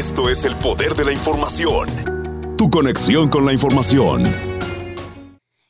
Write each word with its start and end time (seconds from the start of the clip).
Esto 0.00 0.30
es 0.30 0.46
el 0.46 0.56
poder 0.56 0.94
de 0.94 1.04
la 1.04 1.12
información. 1.12 2.56
Tu 2.56 2.70
conexión 2.70 3.28
con 3.28 3.44
la 3.44 3.52
información. 3.52 4.24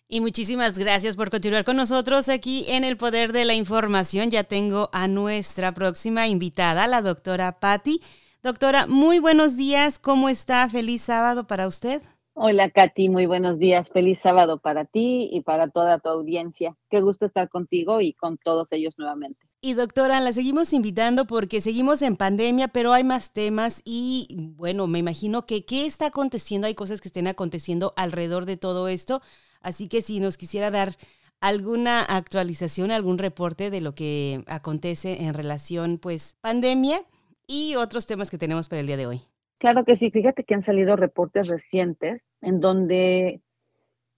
Y 0.06 0.20
muchísimas 0.20 0.78
gracias 0.78 1.16
por 1.16 1.30
continuar 1.30 1.64
con 1.64 1.74
nosotros 1.74 2.28
aquí 2.28 2.64
en 2.68 2.84
el 2.84 2.96
Poder 2.96 3.32
de 3.32 3.44
la 3.44 3.54
Información. 3.54 4.30
Ya 4.30 4.44
tengo 4.44 4.88
a 4.92 5.08
nuestra 5.08 5.74
próxima 5.74 6.28
invitada, 6.28 6.86
la 6.86 7.02
doctora 7.02 7.58
Patti. 7.58 8.00
Doctora, 8.40 8.86
muy 8.86 9.18
buenos 9.18 9.56
días. 9.56 9.98
¿Cómo 9.98 10.28
está? 10.28 10.68
Feliz 10.68 11.02
sábado 11.02 11.48
para 11.48 11.66
usted. 11.66 12.00
Hola 12.42 12.70
Katy, 12.70 13.10
muy 13.10 13.26
buenos 13.26 13.58
días. 13.58 13.90
Feliz 13.90 14.18
sábado 14.22 14.60
para 14.60 14.86
ti 14.86 15.28
y 15.30 15.42
para 15.42 15.68
toda 15.68 15.98
tu 15.98 16.08
audiencia. 16.08 16.74
Qué 16.88 17.02
gusto 17.02 17.26
estar 17.26 17.50
contigo 17.50 18.00
y 18.00 18.14
con 18.14 18.38
todos 18.38 18.72
ellos 18.72 18.94
nuevamente. 18.96 19.46
Y 19.60 19.74
doctora, 19.74 20.20
la 20.20 20.32
seguimos 20.32 20.72
invitando 20.72 21.26
porque 21.26 21.60
seguimos 21.60 22.00
en 22.00 22.16
pandemia, 22.16 22.68
pero 22.68 22.94
hay 22.94 23.04
más 23.04 23.34
temas 23.34 23.82
y 23.84 24.54
bueno, 24.56 24.86
me 24.86 24.98
imagino 24.98 25.44
que 25.44 25.66
qué 25.66 25.84
está 25.84 26.06
aconteciendo, 26.06 26.66
hay 26.66 26.74
cosas 26.74 27.02
que 27.02 27.08
estén 27.08 27.26
aconteciendo 27.26 27.92
alrededor 27.94 28.46
de 28.46 28.56
todo 28.56 28.88
esto. 28.88 29.20
Así 29.60 29.86
que 29.88 30.00
si 30.00 30.18
nos 30.18 30.38
quisiera 30.38 30.70
dar 30.70 30.94
alguna 31.42 32.00
actualización, 32.00 32.90
algún 32.90 33.18
reporte 33.18 33.68
de 33.68 33.82
lo 33.82 33.94
que 33.94 34.44
acontece 34.46 35.24
en 35.24 35.34
relación, 35.34 35.98
pues, 35.98 36.38
pandemia 36.40 37.04
y 37.46 37.74
otros 37.74 38.06
temas 38.06 38.30
que 38.30 38.38
tenemos 38.38 38.66
para 38.70 38.80
el 38.80 38.86
día 38.86 38.96
de 38.96 39.06
hoy. 39.06 39.29
Claro 39.60 39.84
que 39.84 39.94
sí, 39.94 40.10
fíjate 40.10 40.44
que 40.44 40.54
han 40.54 40.62
salido 40.62 40.96
reportes 40.96 41.46
recientes 41.46 42.26
en 42.40 42.60
donde 42.60 43.42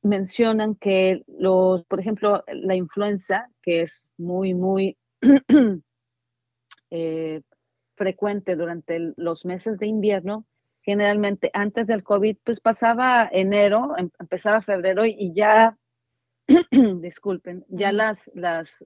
mencionan 0.00 0.76
que 0.76 1.24
los, 1.26 1.84
por 1.86 1.98
ejemplo, 1.98 2.44
la 2.46 2.76
influenza, 2.76 3.50
que 3.60 3.80
es 3.80 4.04
muy, 4.16 4.54
muy 4.54 4.96
eh, 6.90 7.42
frecuente 7.96 8.54
durante 8.54 9.14
los 9.16 9.44
meses 9.44 9.80
de 9.80 9.88
invierno, 9.88 10.46
generalmente 10.80 11.50
antes 11.54 11.88
del 11.88 12.04
COVID, 12.04 12.36
pues 12.44 12.60
pasaba 12.60 13.28
enero, 13.32 13.96
em, 13.98 14.10
empezaba 14.20 14.62
febrero 14.62 15.04
y 15.04 15.32
ya, 15.34 15.76
disculpen, 17.00 17.64
ya 17.68 17.90
las, 17.90 18.30
las, 18.32 18.84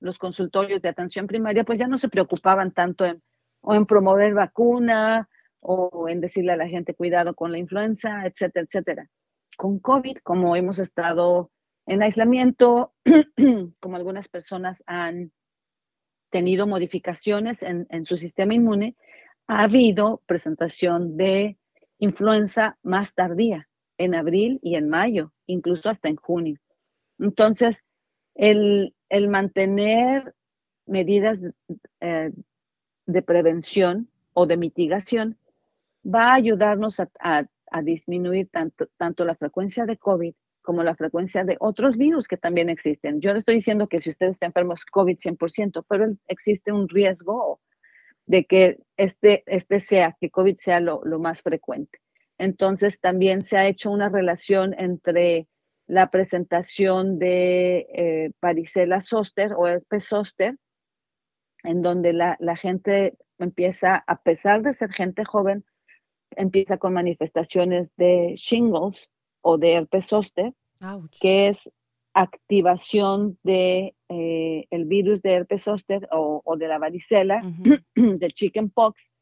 los 0.00 0.18
consultorios 0.18 0.82
de 0.82 0.88
atención 0.88 1.28
primaria, 1.28 1.62
pues 1.62 1.78
ya 1.78 1.86
no 1.86 1.98
se 1.98 2.08
preocupaban 2.08 2.72
tanto 2.72 3.04
en, 3.04 3.22
o 3.60 3.76
en 3.76 3.86
promover 3.86 4.34
vacuna 4.34 5.28
o 5.62 6.08
en 6.08 6.20
decirle 6.20 6.52
a 6.52 6.56
la 6.56 6.68
gente 6.68 6.94
cuidado 6.94 7.34
con 7.34 7.52
la 7.52 7.58
influenza, 7.58 8.26
etcétera, 8.26 8.66
etcétera. 8.66 9.10
Con 9.56 9.78
COVID, 9.78 10.18
como 10.18 10.56
hemos 10.56 10.78
estado 10.78 11.50
en 11.86 12.02
aislamiento, 12.02 12.92
como 13.80 13.96
algunas 13.96 14.28
personas 14.28 14.82
han 14.86 15.32
tenido 16.30 16.66
modificaciones 16.66 17.62
en, 17.62 17.86
en 17.90 18.04
su 18.06 18.16
sistema 18.16 18.54
inmune, 18.54 18.96
ha 19.46 19.62
habido 19.62 20.22
presentación 20.26 21.16
de 21.16 21.58
influenza 21.98 22.78
más 22.82 23.14
tardía, 23.14 23.68
en 23.98 24.14
abril 24.14 24.58
y 24.62 24.74
en 24.74 24.88
mayo, 24.88 25.32
incluso 25.46 25.88
hasta 25.88 26.08
en 26.08 26.16
junio. 26.16 26.58
Entonces, 27.18 27.82
el, 28.34 28.94
mantener 29.28 30.34
medidas 30.86 31.40
eh, 32.00 32.32
de 33.06 33.22
prevención 33.22 34.08
o 34.32 34.46
de 34.46 34.56
mitigación 34.56 35.38
va 36.04 36.30
a 36.30 36.34
ayudarnos 36.34 37.00
a, 37.00 37.46
disminuir 37.82 38.50
tanto, 38.50 38.86
tanto 38.98 39.24
la 39.24 39.34
frecuencia 39.34 39.86
de 39.86 39.96
COVID 39.96 40.34
como 40.60 40.82
la 40.82 40.94
frecuencia 40.94 41.44
de 41.44 41.56
otros 41.58 41.96
virus 41.96 42.28
que 42.28 42.36
también 42.36 42.68
existen. 42.68 43.20
Yo 43.20 43.32
le 43.32 43.40
estoy 43.40 43.56
diciendo 43.56 43.88
que 43.88 43.98
si 43.98 44.10
usted 44.10 44.28
está 44.28 44.46
enfermo 44.46 44.74
es 44.74 44.84
COVID 44.84 45.16
100%, 45.16 45.84
pero 45.88 46.14
existe 46.28 46.70
un 46.70 46.88
riesgo 46.88 47.60
de 48.26 48.44
que 48.44 48.78
este, 48.96 49.42
este 49.46 49.80
sea, 49.80 50.16
que 50.20 50.30
COVID 50.30 50.56
sea 50.58 50.80
lo, 50.80 51.02
más 51.18 51.42
frecuente. 51.42 51.98
Entonces, 52.38 53.00
también 53.00 53.42
se 53.42 53.56
ha 53.56 53.66
hecho 53.66 53.90
una 53.90 54.08
relación 54.08 54.74
entre 54.78 55.48
la 55.86 56.10
presentación 56.10 57.18
de 57.18 57.86
eh, 57.92 58.30
varicela 58.40 59.02
zoster 59.02 59.52
o 59.54 59.66
herpes 59.66 60.04
zoster, 60.04 60.56
en 61.64 61.82
donde 61.82 62.12
la, 62.12 62.36
la, 62.40 62.56
gente 62.56 63.16
empieza, 63.38 64.02
a 64.06 64.22
pesar 64.22 64.62
de 64.62 64.74
ser 64.74 64.92
gente 64.92 65.24
joven, 65.24 65.64
empieza 66.36 66.78
con 66.78 66.92
manifestaciones 66.92 67.90
de 67.96 68.34
shingles 68.36 69.10
o 69.40 69.58
de 69.58 69.74
herpes 69.74 70.06
zoster, 70.06 70.52
que 71.20 71.48
es 71.48 71.70
activación 72.14 73.38
de 73.42 73.94
eh, 74.08 74.66
el 74.70 74.84
virus 74.84 75.22
de 75.22 75.32
herpes 75.32 75.64
zoster 75.64 76.08
o, 76.12 76.56
de 76.56 76.68
la 76.68 76.78
varicela, 76.78 77.40
de 77.94 78.30
chickenpox, 78.30 79.12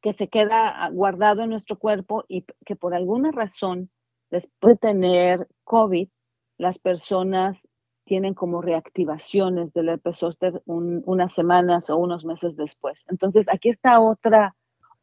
que 0.00 0.12
se 0.12 0.28
queda 0.28 0.88
guardado 0.90 1.42
en 1.42 1.50
nuestro 1.50 1.78
cuerpo 1.78 2.24
y 2.28 2.44
que 2.64 2.76
por 2.76 2.94
alguna 2.94 3.32
razón, 3.32 3.90
después 4.30 4.74
de 4.74 4.88
tener 4.88 5.48
COVID, 5.64 6.08
las 6.56 6.78
personas 6.78 7.66
tienen 8.04 8.34
como 8.34 8.60
reactivaciones 8.62 9.72
del 9.72 9.88
herpes 9.88 10.18
zoster 10.18 10.62
unas 10.66 11.32
semanas 11.32 11.90
o 11.90 11.96
unos 11.96 12.24
meses 12.24 12.56
después. 12.56 13.04
Entonces, 13.08 13.46
aquí 13.48 13.68
está 13.68 14.00
otra, 14.00 14.56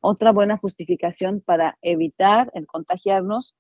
otra 0.08 0.32
buena 0.32 0.58
justificación 0.58 1.42
para 1.42 1.78
evitar 1.82 2.50
el 2.54 2.66
contagiarnos 2.66 3.56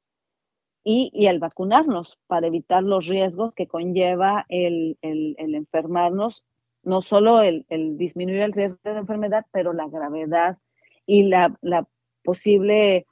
y, 0.81 1.11
y 1.13 1.27
el 1.27 1.39
vacunarnos 1.39 2.17
para 2.27 2.47
evitar 2.47 2.83
los 2.83 3.07
riesgos 3.07 3.53
que 3.53 3.67
conlleva 3.67 4.45
el, 4.47 4.97
el, 5.01 5.35
enfermarnos, 5.55 6.45
no 6.83 7.01
solo 7.01 7.41
el, 7.41 7.65
el, 7.67 7.97
disminuir 7.97 8.39
el 8.39 8.53
riesgo 8.53 8.79
de 8.85 8.93
la 8.93 8.99
enfermedad, 8.99 9.45
pero 9.51 9.73
la 9.73 9.89
gravedad 9.89 10.57
y 11.05 11.23
la, 11.23 11.53
la 11.61 11.85
posible 12.23 13.05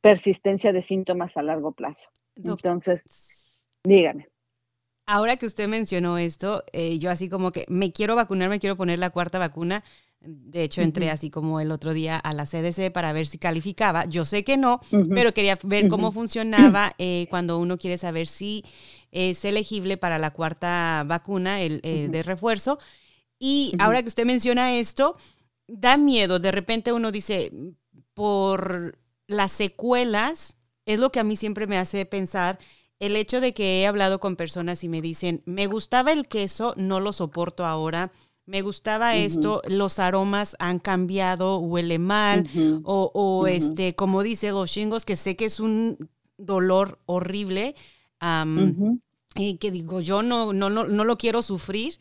persistencia 0.00 0.72
de 0.72 0.82
síntomas 0.82 1.36
a 1.36 1.42
largo 1.42 1.72
plazo. 1.72 2.10
Entonces, 2.36 3.60
dígame. 3.82 4.28
Ahora 5.04 5.36
que 5.36 5.46
usted 5.46 5.66
mencionó 5.66 6.16
esto, 6.18 6.62
eh, 6.72 6.98
yo 7.00 7.10
así 7.10 7.28
como 7.28 7.50
que 7.50 7.64
me 7.68 7.90
quiero 7.90 8.14
vacunar, 8.14 8.50
me 8.50 8.60
quiero 8.60 8.76
poner 8.76 9.00
la 9.00 9.10
cuarta 9.10 9.40
vacuna. 9.40 9.82
De 10.20 10.64
hecho, 10.64 10.82
entré 10.82 11.10
así 11.10 11.30
como 11.30 11.60
el 11.60 11.70
otro 11.70 11.92
día 11.92 12.16
a 12.16 12.34
la 12.34 12.44
CDC 12.44 12.90
para 12.92 13.12
ver 13.12 13.26
si 13.26 13.38
calificaba. 13.38 14.04
Yo 14.06 14.24
sé 14.24 14.42
que 14.42 14.56
no, 14.56 14.80
pero 15.14 15.32
quería 15.32 15.56
ver 15.62 15.88
cómo 15.88 16.10
funcionaba 16.10 16.92
eh, 16.98 17.28
cuando 17.30 17.58
uno 17.58 17.78
quiere 17.78 17.98
saber 17.98 18.26
si 18.26 18.64
es 19.12 19.44
elegible 19.44 19.96
para 19.96 20.18
la 20.18 20.32
cuarta 20.32 21.04
vacuna, 21.06 21.62
el, 21.62 21.80
de 21.80 22.22
refuerzo. 22.24 22.78
Y 23.38 23.72
ahora 23.78 24.02
que 24.02 24.08
usted 24.08 24.26
menciona 24.26 24.74
esto, 24.76 25.16
da 25.68 25.96
miedo. 25.96 26.40
De 26.40 26.50
repente 26.50 26.92
uno 26.92 27.12
dice, 27.12 27.52
por 28.12 28.98
las 29.28 29.52
secuelas, 29.52 30.56
es 30.84 30.98
lo 30.98 31.12
que 31.12 31.20
a 31.20 31.24
mí 31.24 31.36
siempre 31.36 31.68
me 31.68 31.78
hace 31.78 32.06
pensar 32.06 32.58
el 32.98 33.14
hecho 33.14 33.40
de 33.40 33.54
que 33.54 33.82
he 33.82 33.86
hablado 33.86 34.18
con 34.18 34.34
personas 34.34 34.82
y 34.82 34.88
me 34.88 35.00
dicen, 35.00 35.42
me 35.46 35.68
gustaba 35.68 36.10
el 36.10 36.26
queso, 36.26 36.74
no 36.76 36.98
lo 36.98 37.12
soporto 37.12 37.64
ahora 37.64 38.10
me 38.48 38.62
gustaba 38.62 39.14
esto, 39.14 39.60
los 39.68 39.98
aromas 39.98 40.56
han 40.58 40.78
cambiado, 40.78 41.58
huele 41.58 41.98
mal, 41.98 42.48
o, 42.82 43.46
este, 43.46 43.94
como 43.94 44.22
dice 44.22 44.52
los 44.52 44.72
chingos, 44.72 45.04
que 45.04 45.16
sé 45.16 45.36
que 45.36 45.44
es 45.44 45.60
un 45.60 46.08
dolor 46.38 46.98
horrible, 47.04 47.74
y 49.34 49.58
que 49.58 49.70
digo, 49.70 50.00
yo 50.00 50.22
no, 50.22 50.54
no, 50.54 50.70
no, 50.70 50.84
no 50.84 51.04
lo 51.04 51.18
quiero 51.18 51.42
sufrir. 51.42 51.98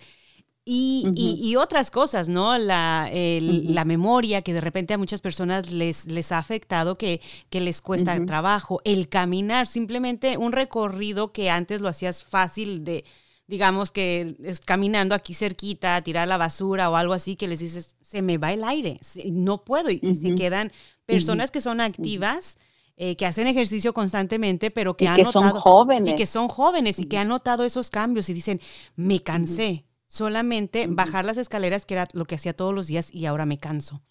Y, 0.63 1.05
y, 1.15 1.55
otras 1.55 1.91
cosas, 1.91 2.27
¿no? 2.27 2.57
La, 2.57 3.09
la, 3.11 3.85
memoria 3.85 4.41
que 4.41 4.53
de 4.53 4.59
repente 4.61 4.93
a 4.93 4.97
muchas 4.97 5.21
personas 5.21 5.71
les, 5.71 6.07
les 6.07 6.31
ha 6.31 6.37
afectado, 6.37 6.95
que, 6.95 7.21
que 7.49 7.61
les 7.61 7.81
cuesta 7.81 8.25
trabajo, 8.25 8.81
el 8.85 9.09
caminar, 9.09 9.67
simplemente 9.67 10.37
un 10.37 10.51
recorrido 10.53 11.31
que 11.31 11.49
antes 11.49 11.79
lo 11.81 11.87
hacías 11.87 12.23
fácil 12.23 12.83
de, 12.83 13.05
digamos 13.47 13.91
que 13.91 14.35
es 14.43 14.59
caminando 14.59 15.15
aquí 15.15 15.33
cerquita, 15.33 16.01
tirar 16.01 16.27
la 16.27 16.37
basura 16.37 16.89
o 16.89 16.95
algo 16.95 17.13
así, 17.13 17.35
que 17.35 17.47
les 17.47 17.59
dices, 17.59 17.95
se 18.01 18.21
me 18.21 18.37
va 18.37 18.53
el 18.53 18.63
aire, 18.63 18.99
no 19.31 19.63
puedo. 19.63 19.89
Y, 19.89 19.99
se 19.99 20.35
quedan 20.35 20.71
personas 21.05 21.49
que 21.49 21.61
son 21.61 21.81
activas. 21.81 22.57
Eh, 22.99 23.15
que 23.15 23.27
hacen 23.27 23.45
ejercicio 23.45 23.93
constantemente, 23.93 24.71
pero 24.71 24.97
que 24.97 25.07
han 25.07 25.21
notado. 25.21 25.51
Son 25.51 25.61
jóvenes. 25.61 26.13
Y 26.13 26.15
que 26.15 26.25
son 26.25 26.47
jóvenes 26.47 26.97
y 26.97 27.05
que 27.05 27.19
han 27.19 27.27
notado 27.27 27.63
esos 27.63 27.91
cambios 27.91 28.27
y 28.27 28.33
dicen, 28.33 28.59
me 28.95 29.21
cansé. 29.21 29.85
Solamente 30.07 30.87
bajar 30.87 31.23
las 31.23 31.37
escaleras, 31.37 31.85
que 31.85 31.93
era 31.93 32.07
lo 32.13 32.25
que 32.25 32.33
hacía 32.33 32.55
todos 32.55 32.73
los 32.73 32.87
días, 32.87 33.13
y 33.13 33.27
ahora 33.27 33.45
me 33.45 33.59
canso. 33.59 34.01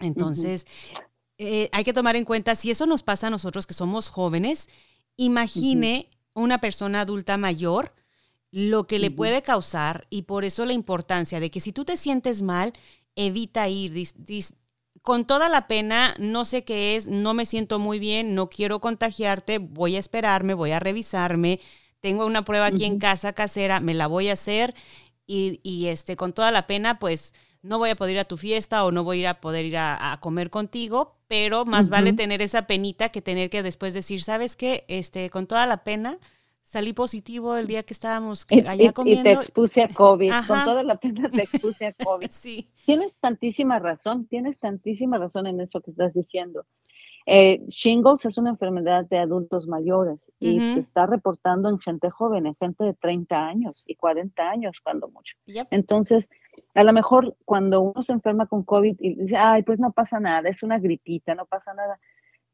Entonces, 0.00 0.66
eh, 1.38 1.68
hay 1.70 1.84
que 1.84 1.92
tomar 1.92 2.16
en 2.16 2.24
cuenta, 2.24 2.56
si 2.56 2.72
eso 2.72 2.84
nos 2.84 3.04
pasa 3.04 3.28
a 3.28 3.30
nosotros 3.30 3.64
que 3.64 3.74
somos 3.74 4.08
jóvenes, 4.08 4.68
imagine 5.16 6.10
una 6.34 6.58
persona 6.58 7.02
adulta 7.02 7.36
mayor 7.36 7.94
lo 8.52 8.86
que 8.86 8.98
le 8.98 9.10
puede 9.10 9.42
causar 9.42 10.06
y 10.10 10.22
por 10.22 10.44
eso 10.44 10.66
la 10.66 10.72
importancia 10.72 11.40
de 11.40 11.50
que 11.50 11.60
si 11.60 11.72
tú 11.72 11.84
te 11.84 11.96
sientes 11.96 12.42
mal, 12.42 12.72
evita 13.14 13.68
ir. 13.68 13.94
con 15.02 15.24
toda 15.24 15.48
la 15.48 15.66
pena, 15.66 16.14
no 16.18 16.44
sé 16.44 16.64
qué 16.64 16.96
es, 16.96 17.06
no 17.06 17.34
me 17.34 17.46
siento 17.46 17.78
muy 17.78 17.98
bien, 17.98 18.34
no 18.34 18.48
quiero 18.48 18.80
contagiarte, 18.80 19.58
voy 19.58 19.96
a 19.96 19.98
esperarme, 19.98 20.54
voy 20.54 20.72
a 20.72 20.80
revisarme, 20.80 21.60
tengo 22.00 22.26
una 22.26 22.44
prueba 22.44 22.66
aquí 22.66 22.84
en 22.84 22.98
casa 22.98 23.32
casera, 23.32 23.80
me 23.80 23.94
la 23.94 24.06
voy 24.06 24.28
a 24.28 24.34
hacer 24.34 24.74
y, 25.26 25.86
este, 25.86 26.16
con 26.16 26.32
toda 26.32 26.50
la 26.50 26.66
pena, 26.66 26.98
pues 26.98 27.34
no 27.62 27.78
voy 27.78 27.90
a 27.90 27.96
poder 27.96 28.14
ir 28.14 28.20
a 28.20 28.24
tu 28.24 28.36
fiesta 28.36 28.84
o 28.84 28.90
no 28.90 29.04
voy 29.04 29.18
a, 29.18 29.20
ir 29.20 29.26
a 29.28 29.40
poder 29.40 29.64
ir 29.64 29.76
a, 29.76 30.18
comer 30.20 30.50
contigo, 30.50 31.20
pero 31.28 31.64
más 31.64 31.88
vale 31.88 32.12
tener 32.12 32.42
esa 32.42 32.66
penita 32.66 33.10
que 33.10 33.22
tener 33.22 33.48
que 33.48 33.62
después 33.62 33.94
decir, 33.94 34.24
¿sabes 34.24 34.56
qué? 34.56 34.84
Este, 34.88 35.30
con 35.30 35.46
toda 35.46 35.66
la 35.66 35.84
pena, 35.84 36.18
salí 36.70 36.92
positivo 36.92 37.56
el 37.56 37.66
día 37.66 37.82
que 37.82 37.92
estábamos 37.92 38.46
allá 38.64 38.92
comiendo. 38.92 39.28
Y 39.28 39.34
te 39.34 39.40
expuse 39.40 39.82
a 39.82 39.88
COVID, 39.88 40.32
con 40.46 40.64
toda 40.64 40.84
la 40.84 40.94
pena 40.94 41.28
te 41.28 41.42
expuse 41.42 41.86
a 41.86 41.92
COVID. 41.92 42.28
sí. 42.30 42.70
Tienes 42.86 43.12
tantísima 43.18 43.80
razón, 43.80 44.26
tienes 44.26 44.56
tantísima 44.60 45.18
razón 45.18 45.48
en 45.48 45.60
eso 45.60 45.80
que 45.80 45.90
estás 45.90 46.14
diciendo. 46.14 46.64
Eh, 47.26 47.64
shingles 47.66 48.24
es 48.24 48.38
una 48.38 48.50
enfermedad 48.50 49.04
de 49.04 49.18
adultos 49.18 49.66
mayores 49.66 50.30
y 50.38 50.60
se 50.60 50.80
está 50.80 51.06
reportando 51.06 51.68
en 51.68 51.80
gente 51.80 52.08
joven, 52.08 52.46
en 52.46 52.54
gente 52.54 52.84
de 52.84 52.94
30 52.94 53.36
años 53.36 53.82
y 53.84 53.96
40 53.96 54.40
años 54.40 54.78
cuando 54.82 55.08
mucho. 55.08 55.36
Entonces, 55.72 56.30
a 56.74 56.84
lo 56.84 56.92
mejor 56.92 57.36
cuando 57.44 57.80
uno 57.80 58.04
se 58.04 58.12
enferma 58.12 58.46
con 58.46 58.62
COVID 58.62 58.96
y 59.00 59.14
dice, 59.16 59.36
ay, 59.36 59.64
pues 59.64 59.80
no 59.80 59.90
pasa 59.90 60.20
nada, 60.20 60.48
es 60.48 60.62
una 60.62 60.78
gripita, 60.78 61.34
no 61.34 61.46
pasa 61.46 61.74
nada. 61.74 61.98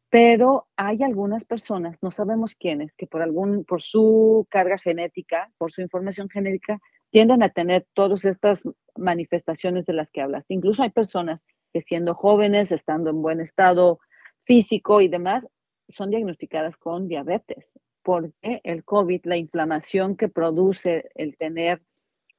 Pero 0.09 0.69
hay 0.77 1.03
algunas 1.03 1.45
personas, 1.45 2.03
no 2.03 2.11
sabemos 2.11 2.55
quiénes, 2.55 2.97
que 2.97 3.07
por 3.07 3.23
algún, 3.23 3.65
por 3.65 3.83
su 3.83 4.47
carga 4.51 4.79
genética, 4.79 5.53
por 5.59 5.73
su 5.73 5.81
información 5.81 6.29
genética, 6.29 6.81
tienden 7.11 7.43
a 7.43 7.49
tener 7.49 7.87
todas 7.93 8.25
estas 8.25 8.65
manifestaciones 8.97 9.85
de 9.87 9.95
las 9.95 10.11
que 10.11 10.21
hablaste. 10.21 10.55
Incluso 10.55 10.83
hay 10.83 10.91
personas 10.91 11.45
que 11.73 11.83
siendo 11.83 12.15
jóvenes, 12.15 12.73
estando 12.73 13.11
en 13.11 13.23
buen 13.23 13.41
estado 13.41 13.99
físico 14.45 15.01
y 15.01 15.09
demás, 15.09 15.49
son 15.89 16.11
diagnosticadas 16.11 16.77
con 16.77 17.09
diabetes, 17.09 17.79
porque 18.03 18.61
el 18.65 18.85
COVID, 18.85 19.25
la 19.25 19.37
inflamación 19.37 20.17
que 20.17 20.29
produce 20.29 21.11
el 21.15 21.37
tener 21.37 21.83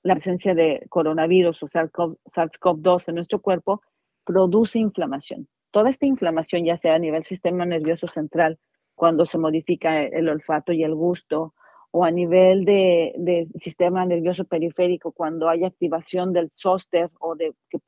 la 0.03 0.15
presencia 0.15 0.55
de 0.55 0.85
coronavirus 0.89 1.63
o 1.63 1.67
SARS-CoV-2 1.67 3.09
en 3.09 3.15
nuestro 3.15 3.41
cuerpo, 3.41 3.81
produce 4.23 4.79
inflamación. 4.79 5.47
Toda 5.71 5.89
esta 5.89 6.05
inflamación, 6.05 6.65
ya 6.65 6.77
sea 6.77 6.95
a 6.95 6.99
nivel 6.99 7.23
sistema 7.23 7.65
nervioso 7.65 8.07
central, 8.07 8.59
cuando 8.95 9.25
se 9.25 9.37
modifica 9.37 10.01
el 10.01 10.29
olfato 10.29 10.73
y 10.73 10.83
el 10.83 10.95
gusto, 10.95 11.53
o 11.91 12.03
a 12.03 12.11
nivel 12.11 12.65
de, 12.65 13.47
sistema 13.55 14.05
nervioso 14.05 14.45
periférico, 14.45 15.11
cuando 15.11 15.49
hay 15.49 15.63
activación 15.63 16.33
del 16.33 16.49
zóster 16.51 17.09
o 17.19 17.35
de 17.35 17.53
que 17.69 17.79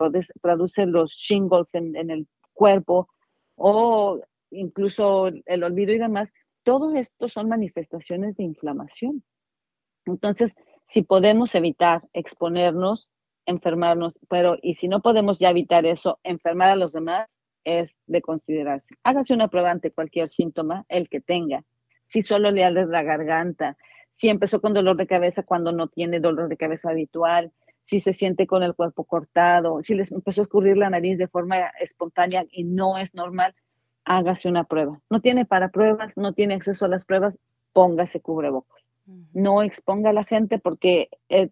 produce 0.41 0.85
los 0.85 1.11
shingles 1.11 1.73
en, 1.73 1.95
en 1.95 2.09
el 2.09 2.27
cuerpo, 2.53 3.09
o 3.55 4.19
incluso 4.51 5.27
el 5.27 5.63
olvido 5.63 5.93
y 5.93 5.97
demás, 5.97 6.31
todo 6.63 6.93
esto 6.95 7.27
son 7.27 7.49
manifestaciones 7.49 8.35
de 8.37 8.43
inflamación. 8.43 9.23
Entonces, 10.05 10.55
si 10.87 11.03
podemos 11.03 11.53
evitar 11.55 12.01
exponernos, 12.13 13.09
enfermarnos, 13.45 14.13
pero 14.27 14.57
y 14.61 14.75
si 14.75 14.87
no 14.87 15.01
podemos 15.01 15.39
ya 15.39 15.49
evitar 15.49 15.85
eso, 15.85 16.19
enfermar 16.23 16.69
a 16.69 16.75
los 16.75 16.93
demás, 16.93 17.38
es 17.63 17.97
de 18.07 18.21
considerarse. 18.21 18.95
Hágase 19.03 19.33
una 19.33 19.47
prueba 19.47 19.71
ante 19.71 19.91
cualquier 19.91 20.29
síntoma, 20.29 20.85
el 20.89 21.09
que 21.09 21.21
tenga. 21.21 21.63
Si 22.07 22.21
solo 22.21 22.51
le 22.51 22.63
arde 22.63 22.85
la 22.85 23.03
garganta, 23.03 23.77
si 24.11 24.29
empezó 24.29 24.61
con 24.61 24.73
dolor 24.73 24.97
de 24.97 25.07
cabeza 25.07 25.43
cuando 25.43 25.71
no 25.71 25.87
tiene 25.87 26.19
dolor 26.19 26.49
de 26.49 26.57
cabeza 26.57 26.89
habitual, 26.89 27.51
si 27.83 27.99
se 27.99 28.13
siente 28.13 28.45
con 28.47 28.63
el 28.63 28.75
cuerpo 28.75 29.03
cortado, 29.03 29.81
si 29.81 29.95
les 29.95 30.11
empezó 30.11 30.41
a 30.41 30.43
escurrir 30.43 30.77
la 30.77 30.89
nariz 30.89 31.17
de 31.17 31.27
forma 31.27 31.57
espontánea 31.79 32.45
y 32.51 32.63
no 32.63 32.97
es 32.97 33.13
normal, 33.15 33.55
hágase 34.05 34.49
una 34.49 34.63
prueba. 34.63 34.99
No 35.09 35.21
tiene 35.21 35.45
para 35.45 35.69
pruebas, 35.69 36.17
no 36.17 36.33
tiene 36.33 36.55
acceso 36.55 36.85
a 36.85 36.89
las 36.89 37.05
pruebas, 37.05 37.39
póngase 37.73 38.21
cubrebocas. 38.21 38.85
No 39.33 39.63
exponga 39.63 40.11
a 40.11 40.13
la 40.13 40.23
gente 40.23 40.59
porque 40.59 41.09
eh, 41.29 41.49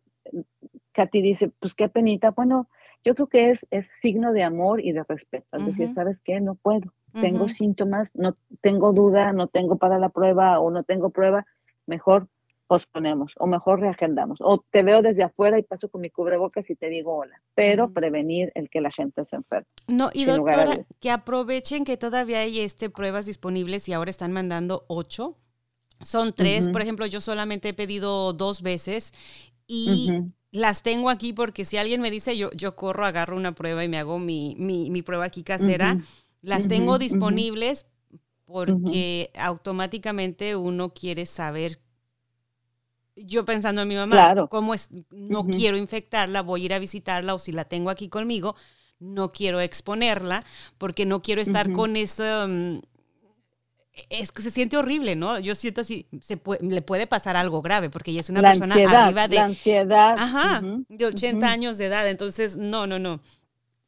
Katy 0.92 1.21
dice, 1.21 1.50
pues 1.60 1.74
qué 1.74 1.89
penita. 1.89 2.31
Bueno, 2.31 2.69
yo 3.03 3.15
creo 3.15 3.27
que 3.27 3.51
es, 3.51 3.65
es 3.71 3.88
signo 3.88 4.33
de 4.33 4.44
amor 4.44 4.81
y 4.81 4.91
de 4.91 5.03
respeto. 5.03 5.57
Es 5.57 5.65
decir, 5.65 5.89
¿sabes 5.89 6.21
qué? 6.21 6.39
No 6.41 6.55
puedo. 6.55 6.94
Tengo 7.13 7.49
síntomas, 7.49 8.11
no 8.13 8.38
tengo 8.61 8.94
duda, 8.94 9.33
no 9.33 9.47
tengo 9.47 9.77
para 9.77 9.97
la 9.97 10.09
prueba 10.09 10.59
o 10.59 10.69
no 10.69 10.83
tengo 10.83 11.09
prueba. 11.09 11.45
Mejor 11.88 12.27
posponemos 12.67 13.31
o 13.38 13.47
mejor 13.47 13.79
reagendamos. 13.79 14.39
O 14.41 14.63
te 14.69 14.83
veo 14.83 15.01
desde 15.01 15.23
afuera 15.23 15.57
y 15.57 15.63
paso 15.63 15.89
con 15.89 16.01
mi 16.01 16.09
cubrebocas 16.09 16.69
y 16.69 16.75
te 16.75 16.89
digo 16.89 17.15
hola, 17.15 17.41
pero 17.55 17.91
prevenir 17.91 18.51
el 18.55 18.69
que 18.69 18.81
la 18.81 18.91
gente 18.91 19.25
se 19.25 19.38
enferme. 19.38 19.67
No, 19.88 20.09
y 20.13 20.25
doctora, 20.25 20.85
que 21.00 21.09
aprovechen 21.09 21.85
que 21.85 21.97
todavía 21.97 22.39
hay 22.39 22.59
este 22.59 22.89
pruebas 22.89 23.25
disponibles 23.25 23.88
y 23.89 23.93
ahora 23.93 24.11
están 24.11 24.33
mandando 24.33 24.83
ocho. 24.88 25.38
Son 26.01 26.33
tres, 26.33 26.69
por 26.69 26.81
ejemplo, 26.81 27.07
yo 27.07 27.21
solamente 27.21 27.69
he 27.69 27.73
pedido 27.73 28.31
dos 28.33 28.61
veces 28.61 29.13
y 29.65 30.11
las 30.51 30.83
tengo 30.83 31.09
aquí 31.09 31.33
porque 31.33 31.65
si 31.65 31.77
alguien 31.77 32.01
me 32.01 32.11
dice, 32.11 32.38
yo, 32.38 32.51
yo 32.51 32.75
corro, 32.75 33.05
agarro 33.05 33.35
una 33.35 33.53
prueba 33.53 33.83
y 33.83 33.89
me 33.89 33.97
hago 33.97 34.19
mi, 34.19 34.55
mi, 34.57 34.89
mi 34.89 35.01
prueba 35.01 35.25
aquí 35.25 35.44
casera, 35.44 35.97
las 36.41 36.67
tengo 36.67 36.97
disponibles 36.97 37.85
porque 38.45 39.31
automáticamente 39.38 40.55
uno 40.55 40.94
quiere 40.94 41.25
saber. 41.25 41.79
Yo 43.15 43.45
pensando 43.45 43.81
en 43.81 43.88
mi 43.88 43.95
mamá, 43.95 44.11
claro. 44.11 44.47
¿cómo 44.47 44.73
es? 44.73 44.89
No 45.11 45.45
quiero 45.45 45.75
infectarla, 45.75 46.44
voy 46.44 46.61
a 46.61 46.65
ir 46.65 46.73
a 46.73 46.79
visitarla 46.79 47.33
o 47.33 47.39
si 47.39 47.51
la 47.51 47.65
tengo 47.65 47.89
aquí 47.89 48.09
conmigo, 48.09 48.55
no 49.00 49.29
quiero 49.29 49.59
exponerla 49.59 50.41
porque 50.77 51.05
no 51.05 51.21
quiero 51.21 51.41
estar 51.41 51.71
con 51.71 51.95
esa... 51.95 52.47
Mm, 52.47 52.81
es 54.09 54.31
que 54.31 54.41
se 54.41 54.51
siente 54.51 54.77
horrible, 54.77 55.15
¿no? 55.15 55.39
Yo 55.39 55.55
siento 55.55 55.81
así, 55.81 56.07
se 56.21 56.39
le 56.61 56.81
puede 56.81 57.07
pasar 57.07 57.35
algo 57.35 57.61
grave 57.61 57.89
porque 57.89 58.11
ella 58.11 58.21
es 58.21 58.29
una 58.29 58.41
persona 58.41 58.75
arriba 58.75 59.27
de... 59.27 59.35
La 59.35 59.45
ansiedad. 59.45 60.15
Ajá, 60.17 60.61
de 60.89 61.05
80 61.05 61.47
años 61.47 61.77
de 61.77 61.85
edad, 61.85 62.07
entonces, 62.07 62.57
no, 62.57 62.88
no, 62.88 62.99
no. 62.99 63.21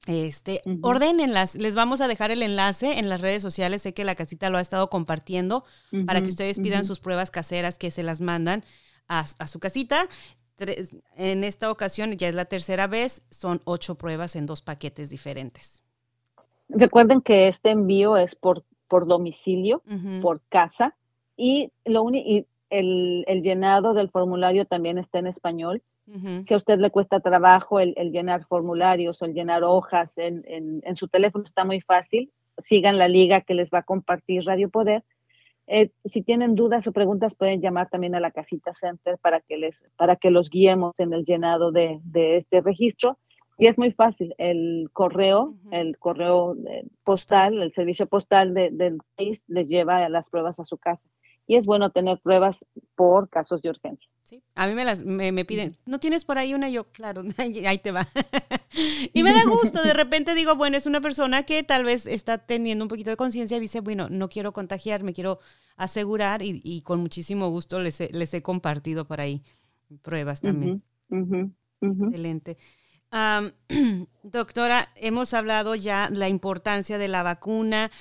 Este, 0.07 0.61
ordenenlas. 0.81 1.55
Les 1.55 1.75
vamos 1.75 2.01
a 2.01 2.07
dejar 2.07 2.31
el 2.31 2.41
enlace 2.41 2.97
en 2.97 3.09
las 3.09 3.21
redes 3.21 3.43
sociales. 3.43 3.83
Sé 3.83 3.93
que 3.93 4.03
la 4.03 4.15
casita 4.15 4.49
lo 4.49 4.57
ha 4.57 4.61
estado 4.61 4.89
compartiendo 4.89 5.63
para 6.07 6.21
que 6.21 6.29
ustedes 6.29 6.59
pidan 6.59 6.85
sus 6.85 6.99
pruebas 6.99 7.29
caseras 7.29 7.77
que 7.77 7.91
se 7.91 8.01
las 8.01 8.21
mandan 8.21 8.63
a, 9.07 9.25
su 9.25 9.59
casita. 9.59 10.07
en 11.15 11.43
esta 11.43 11.69
ocasión, 11.69 12.13
ya 12.13 12.27
es 12.27 12.35
la 12.35 12.45
tercera 12.45 12.87
vez, 12.87 13.23
son 13.29 13.61
ocho 13.65 13.95
pruebas 13.95 14.35
en 14.35 14.45
dos 14.45 14.61
paquetes 14.61 15.09
diferentes. 15.09 15.83
Recuerden 16.69 17.21
que 17.21 17.47
este 17.47 17.71
envío 17.71 18.17
es 18.17 18.35
por, 18.35 18.63
por 18.89 19.07
domicilio, 19.07 19.81
por 20.21 20.41
casa, 20.49 20.95
y, 21.37 21.71
lo 21.85 22.09
y 22.11 22.45
el, 22.69 23.41
llenado 23.41 23.93
del 23.93 24.09
formulario 24.09 24.65
también 24.65 24.97
está 24.97 25.19
en 25.19 25.27
español. 25.27 25.81
Si 26.45 26.53
a 26.55 26.57
usted 26.57 26.79
le 26.79 26.89
cuesta 26.89 27.19
trabajo 27.19 27.79
el, 27.79 27.93
llenar 28.11 28.43
formularios 28.45 29.21
o 29.21 29.25
el 29.25 29.33
llenar 29.35 29.63
hojas 29.63 30.11
en, 30.17 30.43
en, 30.47 30.95
su 30.95 31.07
teléfono, 31.07 31.43
está 31.43 31.63
muy 31.63 31.81
fácil. 31.81 32.31
Sigan 32.57 32.97
la 32.97 33.07
liga 33.07 33.41
que 33.41 33.53
les 33.53 33.69
va 33.71 33.79
a 33.79 33.83
compartir 33.83 34.43
Radio 34.43 34.69
Poder 34.69 35.03
eh, 35.71 35.91
si 36.03 36.23
tienen 36.23 36.55
dudas 36.55 36.87
o 36.87 36.91
preguntas, 36.91 37.35
pueden 37.35 37.61
llamar 37.61 37.89
también 37.89 38.15
a 38.15 38.19
la 38.19 38.31
Casita 38.31 38.73
Center 38.73 39.19
para 39.19 39.39
que, 39.39 39.55
les, 39.55 39.85
para 39.97 40.15
que 40.15 40.31
los 40.31 40.49
guiemos 40.49 40.95
en 40.99 41.13
el 41.13 41.25
llenado 41.25 41.71
de, 41.71 42.01
este 42.11 42.61
registro. 42.61 43.19
Y 43.59 43.67
es 43.67 43.77
muy 43.77 43.91
fácil, 43.91 44.33
el 44.37 44.89
correo, 44.93 45.55
el 45.71 45.97
correo 45.97 46.55
eh, 46.65 46.85
postal, 47.03 47.61
el 47.61 47.73
servicio 47.73 48.07
postal 48.07 48.53
del 48.53 48.99
país 49.17 49.43
les 49.47 49.67
lleva 49.67 50.07
las 50.07 50.29
pruebas 50.29 50.59
a 50.61 50.65
su 50.65 50.77
casa 50.77 51.09
y 51.49 51.55
es 51.55 51.65
bueno 51.65 51.89
tener 51.89 52.19
pruebas 52.19 52.63
por 52.93 53.27
casos 53.27 53.63
de 53.63 53.71
urgencia. 53.71 54.07
Sí, 54.21 54.43
a 54.53 54.67
mí 54.67 54.75
me, 54.75 54.85
las, 54.85 55.03
me, 55.03 55.43
piden, 55.43 55.73
¿no 55.87 55.99
tienes 55.99 56.23
por 56.23 56.37
ahí 56.37 56.53
una? 56.53 56.69
Yo, 56.69 56.85
claro, 56.91 57.23
ahí 57.65 57.79
te 57.79 57.91
va. 57.91 58.07
y 59.13 59.23
me 59.23 59.33
da 59.33 59.43
gusto, 59.45 59.81
de 59.81 59.93
repente 59.93 60.35
digo, 60.35 60.55
bueno, 60.55 60.77
es 60.77 60.85
una 60.85 61.01
persona 61.01 61.41
que 61.43 61.63
tal 61.63 61.83
vez 61.83 62.05
está 62.05 62.37
teniendo 62.37 62.85
un 62.85 62.87
poquito 62.87 63.09
de 63.09 63.17
conciencia 63.17 63.57
y 63.57 63.59
dice, 63.59 63.81
bueno, 63.81 64.09
no 64.09 64.29
quiero 64.29 64.53
contagiar, 64.53 65.01
me 65.01 65.13
quiero 65.13 65.39
asegurar 65.75 66.43
y, 66.43 66.81
con 66.81 66.99
muchísimo 66.99 67.49
gusto 67.49 67.79
les 67.79 67.99
he, 67.99 68.09
les 68.13 68.31
he 68.35 68.43
compartido 68.43 69.05
por 69.05 69.19
ahí 69.19 69.41
pruebas 70.03 70.41
también. 70.41 70.83
Excelente. 71.81 72.57
doctora, 74.23 74.89
hemos 74.95 75.33
hablado 75.33 75.75
ya 75.75 76.09
la 76.11 76.29
importancia 76.29 76.97
de 76.97 77.07
la 77.07 77.23
vacuna, 77.23 77.91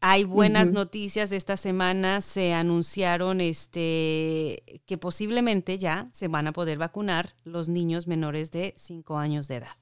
hay 0.00 0.24
buenas 0.24 0.70
noticias. 0.70 1.32
Esta 1.32 1.56
semana 1.56 2.20
se 2.20 2.54
anunciaron 2.54 3.40
este, 3.40 4.62
que 4.86 4.98
posiblemente 4.98 5.78
ya 5.78 6.08
se 6.12 6.28
van 6.28 6.46
a 6.46 6.52
poder 6.52 6.78
vacunar 6.78 7.30
los 7.44 7.68
niños 7.68 8.06
menores 8.06 8.50
de 8.50 8.74
5 8.76 9.18
años 9.18 9.48
de 9.48 9.56
edad. 9.56 9.76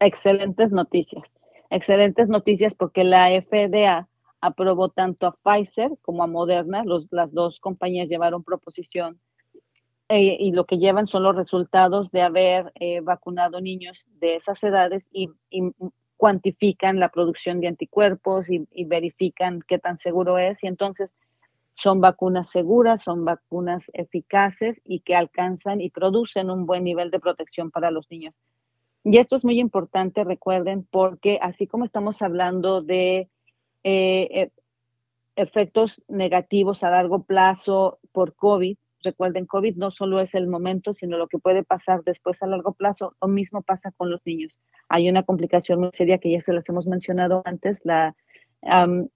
Excelentes 0.00 0.70
noticias. 0.72 1.24
Excelentes 1.70 2.28
noticias 2.28 2.74
porque 2.74 3.04
la 3.04 3.28
FDA 3.40 4.08
aprobó 4.42 4.90
tanto 4.90 5.26
a 5.26 5.36
Pfizer 5.42 5.92
como 6.02 6.22
a 6.22 6.26
Moderna. 6.26 6.82
Los, 6.84 7.06
las 7.10 7.32
dos 7.32 7.60
compañías 7.60 8.10
llevaron 8.10 8.44
proposición 8.44 9.20
eh, 10.14 10.36
y 10.38 10.52
lo 10.52 10.66
que 10.66 10.76
llevan 10.76 11.06
son 11.06 11.22
los 11.22 11.34
resultados 11.34 12.10
de 12.10 12.20
haber 12.20 12.70
eh, 12.74 13.00
vacunado 13.00 13.62
niños 13.62 14.08
de 14.20 14.36
esas 14.36 14.62
edades 14.62 15.08
y, 15.10 15.30
cuantifican 16.18 17.00
la 17.00 17.08
producción 17.08 17.60
de 17.60 17.68
anticuerpos 17.68 18.50
y, 18.50 18.84
verifican 18.84 19.60
qué 19.66 19.78
tan 19.78 19.96
seguro 19.96 20.36
es. 20.36 20.62
Y 20.64 20.66
entonces 20.66 21.16
son 21.72 22.02
vacunas 22.02 22.50
seguras, 22.50 23.02
son 23.02 23.24
vacunas 23.24 23.90
eficaces 23.94 24.82
y 24.84 25.00
que 25.00 25.16
alcanzan 25.16 25.80
y 25.80 25.88
producen 25.88 26.50
un 26.50 26.66
buen 26.66 26.84
nivel 26.84 27.10
de 27.10 27.18
protección 27.18 27.70
para 27.70 27.90
los 27.90 28.10
niños. 28.10 28.34
Y 29.04 29.16
esto 29.16 29.36
es 29.36 29.46
muy 29.46 29.58
importante, 29.58 30.24
recuerden, 30.24 30.86
porque 30.90 31.38
así 31.40 31.66
como 31.66 31.86
estamos 31.86 32.20
hablando 32.20 32.82
de 32.82 33.30
eh, 33.82 34.28
e, 34.30 34.50
efectos 35.36 36.02
negativos 36.06 36.82
a 36.82 36.90
largo 36.90 37.22
plazo 37.22 37.98
por 38.12 38.34
COVID, 38.34 38.76
recuerden, 39.02 39.46
COVID 39.46 39.76
no 39.76 39.90
solo 39.90 40.20
es 40.20 40.34
el 40.34 40.46
momento, 40.46 40.94
sino 40.94 41.16
lo 41.16 41.28
que 41.28 41.38
puede 41.38 41.64
pasar 41.64 42.02
después 42.04 42.42
a 42.42 42.46
largo 42.46 42.72
plazo. 42.72 43.14
Lo 43.20 43.28
mismo 43.28 43.62
pasa 43.62 43.92
con 43.92 44.10
los 44.10 44.20
niños. 44.24 44.58
Hay 44.88 45.08
una 45.08 45.22
complicación 45.22 45.80
muy 45.80 45.90
seria 45.92 46.18
que 46.18 46.30
ya 46.30 46.40
se 46.40 46.52
las 46.52 46.68
hemos 46.68 46.86
mencionado 46.86 47.42
antes, 47.44 47.82
la 47.84 48.14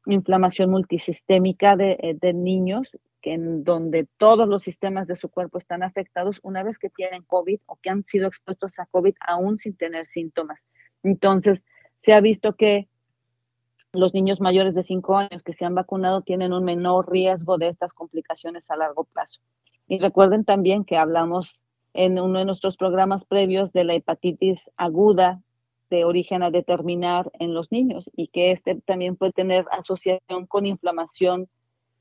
inflamación 0.07 0.71
multisistémica 0.71 1.77
de, 1.77 1.93
eh, 2.01 2.17
de 2.21 2.33
niños, 2.33 2.99
que 3.23 3.35
en 3.35 3.63
donde 3.63 4.09
todos 4.17 4.49
los 4.49 4.65
sistemas 4.65 5.07
de 5.07 5.15
su 5.15 5.29
cuerpo 5.29 5.59
están 5.59 5.85
afectados 5.85 6.41
una 6.43 6.65
vez 6.65 6.79
que 6.79 6.91
tienen 6.91 7.23
COVID 7.23 7.61
o 7.67 7.77
que 7.77 7.91
han 7.91 8.05
sido 8.05 8.27
expuestos 8.27 8.79
a 8.79 8.87
COVID 8.87 9.15
aún 9.21 9.59
sin 9.59 9.77
tener 9.77 10.07
síntomas. 10.09 10.61
Entonces, 11.05 11.65
se 11.99 12.13
ha 12.13 12.21
visto 12.21 12.57
que 12.57 12.89
los 13.93 14.15
niños 14.15 14.41
mayores 14.41 14.75
de 14.75 14.85
5 14.85 15.17
años 15.17 15.43
que 15.43 15.53
se 15.53 15.65
han 15.65 15.75
vacunado 15.75 16.23
tienen 16.23 16.53
un 16.53 16.65
menor 16.65 17.11
riesgo 17.11 17.59
de 17.59 17.69
estas 17.69 17.93
complicaciones 17.95 18.71
a 18.71 18.77
largo 18.77 19.05
plazo. 19.05 19.41
Y 19.89 19.99
recuerden 19.99 20.45
también 20.45 20.85
que 20.85 20.97
hablamos 20.97 21.63
en 21.95 22.19
uno 22.21 22.39
de 22.39 22.45
nuestros 22.45 22.77
programas 22.77 23.25
previos 23.25 23.73
de 23.73 23.85
la 23.85 23.95
hepatitis 23.95 24.71
aguda 24.77 25.41
de 25.91 26.05
origen 26.05 26.43
a 26.43 26.51
determinar 26.51 27.31
en 27.39 27.55
los 27.55 27.71
niños 27.71 28.11
y 28.15 28.29
que 28.29 28.51
este 28.51 28.75
también 28.83 29.17
puede 29.17 29.33
tener 29.33 29.67
asociación 29.71 30.47
con 30.47 30.67
inflamación 30.67 31.49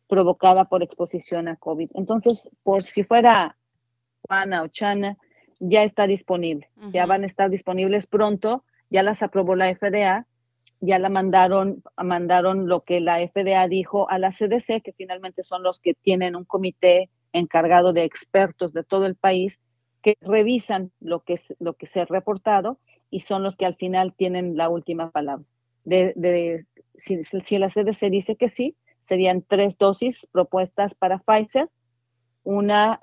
provocada 0.08 0.66
por 0.66 0.84
exposición 0.84 1.48
a 1.48 1.56
COVID. 1.56 1.92
Entonces, 1.94 2.50
por 2.64 2.84
si 2.84 3.04
fuera 3.04 3.58
Juana 4.28 4.64
o 4.64 4.68
Chana, 4.68 5.18
ya 5.60 5.84
está 5.84 6.08
disponible, 6.08 6.70
ya 6.92 7.06
van 7.06 7.24
a 7.24 7.28
estar 7.28 7.50
disponibles 7.50 8.08
pronto, 8.08 8.64
ya 8.90 9.04
las 9.04 9.24
aprobó 9.24 9.56
la 9.56 9.74
FDA, 9.74 10.28
ya 10.82 11.00
la 11.00 11.10
mandaron, 11.10 11.84
mandaron 11.98 12.68
lo 12.68 12.82
que 12.82 13.00
la 13.00 13.26
FDA 13.26 13.68
dijo 13.68 14.10
a 14.10 14.20
la 14.20 14.32
CDC, 14.32 14.82
que 14.84 14.94
finalmente 14.94 15.44
son 15.44 15.64
los 15.64 15.80
que 15.80 15.94
tienen 15.94 16.36
un 16.36 16.44
comité 16.44 17.10
encargado 17.38 17.94
de 17.94 18.04
expertos 18.04 18.74
de 18.74 18.84
todo 18.84 19.06
el 19.06 19.16
país 19.16 19.60
que 20.02 20.18
revisan 20.22 20.92
lo 21.00 21.22
que, 21.22 21.36
lo 21.60 21.74
que 21.74 21.88
se 21.88 22.02
ha 22.02 22.06
reportado 22.06 22.80
y 23.10 23.22
son 23.22 23.44
los 23.44 23.58
que 23.58 23.66
al 23.66 23.76
final 23.76 24.14
tienen 24.14 24.58
la 24.58 24.70
última 24.70 25.12
palabra. 25.12 25.46
De, 25.84 26.66
si, 26.96 27.24
si, 27.24 27.58
la 27.58 27.70
CDC 27.70 28.10
dice 28.10 28.36
que 28.36 28.50
sí, 28.50 28.76
serían 29.04 29.42
tres 29.42 29.78
dosis 29.78 30.28
propuestas 30.32 30.96
para 30.96 31.20
Pfizer. 31.20 31.70
Una 32.44 33.00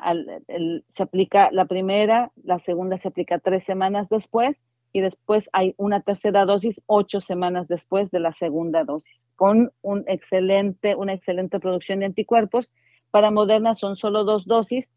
se 0.89 1.03
aplica 1.03 1.51
la 1.51 1.65
primera, 1.65 2.31
la 2.45 2.59
segunda 2.59 2.99
se 2.99 3.09
aplica 3.09 3.39
tres 3.41 3.65
semanas 3.65 4.09
después 4.09 4.63
y 4.93 5.01
después 5.01 5.49
hay 5.53 5.75
una 5.79 6.03
tercera 6.03 6.45
dosis 6.45 6.81
ocho 6.87 7.21
semanas 7.21 7.67
después 7.67 8.11
de 8.11 8.21
la 8.21 8.33
segunda 8.33 8.85
dosis, 8.85 9.21
con 9.37 9.73
un 9.81 10.05
excelente, 10.07 10.95
una 10.95 11.15
excelente 11.15 11.59
producción 11.59 12.01
de 12.01 12.07
anticuerpos. 12.07 12.73
Para 13.13 13.31
Moderna 13.31 13.77
son 13.77 13.97
solo 13.97 14.25
dos 14.25 14.47
dosis 14.47 14.91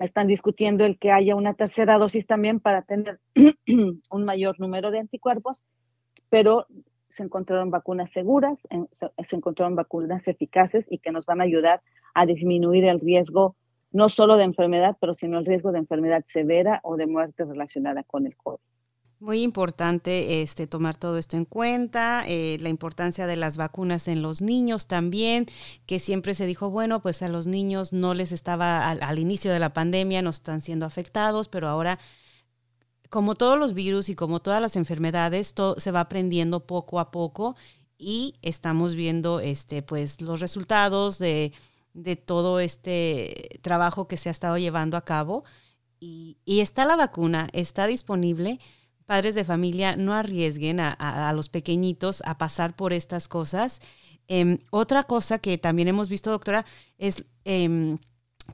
están 0.00 0.26
discutiendo 0.26 0.84
el 0.84 0.98
que 0.98 1.12
haya 1.12 1.36
una 1.36 1.54
tercera 1.54 1.96
dosis 1.96 2.26
también 2.26 2.58
para 2.58 2.82
tener 2.82 3.20
un 4.10 4.24
mayor 4.24 4.58
número 4.58 4.90
de 4.90 4.98
anticuerpos, 4.98 5.64
pero 6.28 6.66
se 7.06 7.22
encontraron 7.22 7.70
vacunas 7.70 8.10
seguras, 8.10 8.66
se 9.22 9.36
encontraron 9.36 9.76
vacunas 9.76 10.26
eficaces 10.26 10.86
y 10.90 10.98
que 10.98 11.12
nos 11.12 11.24
van 11.24 11.40
a 11.40 11.44
ayudar 11.44 11.80
a 12.14 12.26
disminuir 12.26 12.84
el 12.84 12.98
riesgo 12.98 13.54
no 13.92 14.08
solo 14.08 14.36
de 14.36 14.44
enfermedad, 14.44 14.96
pero 15.00 15.14
sino 15.14 15.38
el 15.38 15.46
riesgo 15.46 15.70
de 15.70 15.78
enfermedad 15.78 16.24
severa 16.26 16.80
o 16.82 16.96
de 16.96 17.06
muerte 17.06 17.44
relacionada 17.44 18.02
con 18.02 18.26
el 18.26 18.36
COVID. 18.36 18.58
Muy 19.22 19.42
importante 19.42 20.42
este, 20.42 20.66
tomar 20.66 20.96
todo 20.96 21.16
esto 21.16 21.36
en 21.36 21.44
cuenta, 21.44 22.24
eh, 22.26 22.58
la 22.60 22.70
importancia 22.70 23.28
de 23.28 23.36
las 23.36 23.56
vacunas 23.56 24.08
en 24.08 24.20
los 24.20 24.42
niños 24.42 24.88
también, 24.88 25.46
que 25.86 26.00
siempre 26.00 26.34
se 26.34 26.44
dijo, 26.44 26.70
bueno, 26.70 27.02
pues 27.02 27.22
a 27.22 27.28
los 27.28 27.46
niños 27.46 27.92
no 27.92 28.14
les 28.14 28.32
estaba 28.32 28.90
al, 28.90 29.18
inicio 29.20 29.52
de 29.52 29.60
la 29.60 29.72
pandemia, 29.72 30.22
no 30.22 30.30
están 30.30 30.60
siendo 30.60 30.86
afectados, 30.86 31.46
pero 31.46 31.68
ahora, 31.68 32.00
como 33.10 33.36
todos 33.36 33.56
los 33.56 33.74
virus 33.74 34.08
y 34.08 34.16
como 34.16 34.42
todas 34.42 34.60
las 34.60 34.74
enfermedades, 34.74 35.54
todo 35.54 35.78
se 35.78 35.92
va 35.92 36.00
aprendiendo 36.00 36.66
poco 36.66 36.98
a 36.98 37.12
poco 37.12 37.54
y 37.98 38.34
estamos 38.42 38.96
viendo 38.96 39.38
este, 39.38 39.82
pues, 39.82 40.20
los 40.20 40.40
resultados 40.40 41.20
de, 41.20 41.52
todo 42.26 42.58
este 42.58 43.60
trabajo 43.62 44.08
que 44.08 44.16
se 44.16 44.30
ha 44.30 44.32
estado 44.32 44.58
llevando 44.58 44.96
a 44.96 45.04
cabo. 45.04 45.44
Y 46.00 46.36
está 46.44 46.84
la 46.84 46.96
vacuna, 46.96 47.46
está 47.52 47.86
disponible 47.86 48.58
padres 49.12 49.34
de 49.34 49.44
familia 49.44 49.94
no 49.94 50.14
arriesguen 50.14 50.80
a, 50.80 51.30
los 51.34 51.50
pequeñitos 51.50 52.22
a 52.24 52.38
pasar 52.38 52.74
por 52.74 52.94
estas 52.94 53.28
cosas. 53.28 53.82
Em, 54.26 54.60
otra 54.70 55.02
cosa 55.02 55.38
que 55.38 55.58
también 55.58 55.88
hemos 55.88 56.08
visto, 56.08 56.30
doctora, 56.30 56.64
es 56.96 57.26
em, 57.44 57.98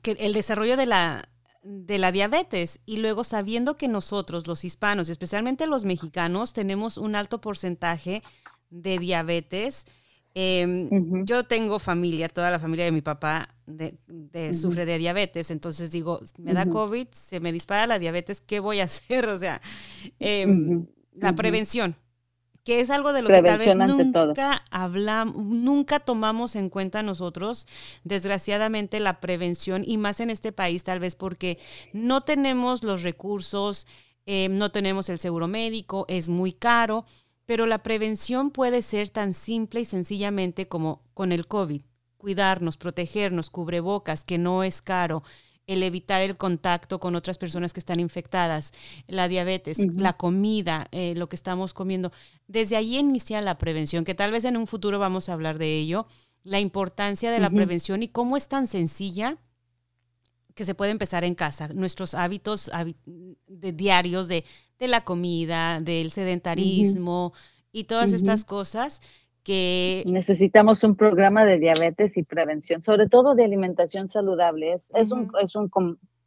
que 0.01 0.17
el 0.19 0.33
desarrollo 0.33 0.75
de 0.75 0.85
la, 0.85 1.29
de 1.63 1.97
la 1.97 2.11
diabetes 2.11 2.81
y 2.85 2.97
luego 2.97 3.23
sabiendo 3.23 3.77
que 3.77 3.87
nosotros, 3.87 4.47
los 4.47 4.65
hispanos, 4.65 5.07
especialmente 5.07 5.65
los 5.65 5.85
mexicanos, 5.85 6.51
tenemos 6.51 6.97
un 6.97 7.15
alto 7.15 7.39
porcentaje 7.39 8.21
de 8.69 8.99
diabetes. 8.99 9.85
Em, 10.35 11.25
yo 11.25 11.43
tengo 11.43 11.79
familia, 11.79 12.29
toda 12.29 12.51
la 12.51 12.59
familia 12.59 12.85
de 12.85 12.91
mi 12.91 13.01
papá 13.01 13.49
de, 13.65 14.53
sufre 14.53 14.85
de 14.85 14.97
diabetes, 14.97 15.49
entonces 15.49 15.91
digo, 15.91 16.19
me 16.37 16.53
da 16.53 16.67
COVID, 16.67 17.07
se 17.11 17.39
me 17.39 17.51
dispara 17.51 17.87
la 17.87 17.99
diabetes, 17.99 18.41
¿qué 18.41 18.59
voy 18.59 18.79
a 18.79 18.83
hacer? 18.85 19.27
O 19.27 19.37
sea, 19.37 19.59
em, 20.19 20.85
la 21.13 21.33
prevención, 21.33 21.95
que 22.63 22.81
es 22.81 22.91
algo 22.91 23.13
de 23.13 23.23
lo 23.23 23.29
que 23.29 23.41
tal 23.41 23.57
vez 23.57 23.75
nunca 23.75 24.63
hablamos, 24.69 25.35
nunca 25.35 25.99
tomamos 25.99 26.55
en 26.55 26.69
cuenta 26.69 27.01
nosotros, 27.01 27.67
desgraciadamente, 28.03 28.99
la 28.99 29.19
prevención 29.19 29.83
y 29.85 29.97
más 29.97 30.19
en 30.19 30.29
este 30.29 30.51
país, 30.51 30.83
tal 30.83 30.99
vez 30.99 31.15
porque 31.15 31.57
no 31.91 32.21
tenemos 32.21 32.83
los 32.83 33.01
recursos, 33.01 33.87
em, 34.27 34.57
no 34.57 34.71
tenemos 34.71 35.09
el 35.09 35.17
seguro 35.17 35.47
médico, 35.47 36.05
es 36.07 36.29
muy 36.29 36.51
caro, 36.53 37.05
pero 37.49 37.65
la 37.65 37.81
prevención 37.81 38.51
puede 38.51 38.83
ser 38.83 39.09
tan 39.09 39.33
simple 39.33 39.81
y 39.81 39.85
sencillamente 39.85 40.67
como 40.67 41.01
con 41.15 41.31
el 41.31 41.47
COVID 41.47 41.81
cuidarnos, 42.17 42.77
protegernos, 42.77 43.49
cubrebocas, 43.49 44.23
que 44.23 44.37
no 44.37 44.63
es 44.63 44.83
caro, 44.83 45.23
el 45.65 45.81
evitar 45.81 46.21
el 46.21 46.37
contacto 46.37 46.99
con 46.99 47.15
otras 47.15 47.39
personas 47.39 47.73
que 47.73 47.79
están 47.79 47.99
infectadas, 47.99 48.71
la 49.07 49.27
diabetes, 49.27 49.79
la 49.95 50.13
comida, 50.13 50.89
eh, 50.91 51.15
lo 51.17 51.27
que 51.27 51.35
estamos 51.35 51.73
comiendo. 51.73 52.11
Desde 52.45 52.75
ahí 52.75 52.99
inicia 52.99 53.41
la 53.41 53.57
prevención, 53.57 54.05
que 54.05 54.13
tal 54.13 54.31
vez 54.31 54.45
en 54.45 54.55
un 54.55 54.67
futuro 54.67 54.99
vamos 54.99 55.27
a 55.27 55.33
hablar 55.33 55.57
de 55.57 55.75
ello, 55.75 56.05
la 56.43 56.59
importancia 56.59 57.31
de 57.31 57.39
la 57.39 57.49
prevención 57.49 58.03
y 58.03 58.09
cómo 58.09 58.37
es 58.37 58.47
tan 58.47 58.67
sencilla 58.67 59.39
que 60.53 60.65
se 60.65 60.75
puede 60.75 60.91
empezar 60.91 61.23
en 61.23 61.33
casa. 61.33 61.69
Nuestros 61.69 62.13
hábitos 62.13 62.69
de 63.47 63.71
diarios 63.71 64.27
de, 64.27 64.45
la 64.87 65.03
comida, 65.03 65.79
del 65.81 66.11
sedentarismo 66.11 67.33
y 67.71 67.83
todas 67.83 68.13
estas 68.13 68.45
cosas 68.45 69.01
Necesitamos 70.11 70.83
un 70.83 70.95
programa 70.95 71.45
de 71.45 71.57
diabetes 71.57 72.15
y 72.17 72.23
prevención, 72.23 72.83
sobre 72.83 73.07
todo 73.07 73.35
de 73.35 73.43
alimentación 73.45 74.09
saludable. 74.09 74.73
Es, 74.73 75.11
un, 75.11 75.31
es, 75.41 75.55
un, 75.55 75.71